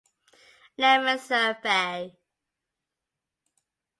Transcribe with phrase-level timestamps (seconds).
[0.79, 2.01] Lemmon Survey.